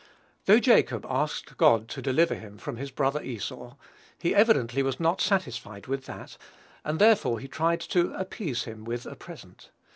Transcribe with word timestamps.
Though 0.45 0.57
Jacob 0.57 1.05
asked 1.07 1.57
God 1.57 1.87
to 1.89 2.01
deliver 2.01 2.33
him 2.33 2.57
from 2.57 2.77
his 2.77 2.89
brother 2.89 3.21
Esau, 3.21 3.75
he 4.17 4.33
evidently 4.33 4.81
was 4.81 4.99
not 4.99 5.21
satisfied 5.21 5.85
with 5.85 6.05
that, 6.07 6.39
and 6.83 6.97
therefore 6.97 7.37
he 7.39 7.47
tried 7.47 7.81
to 7.81 8.11
"appease 8.15 8.63
him 8.63 8.83
with 8.83 9.05
a 9.05 9.15
present." 9.15 9.69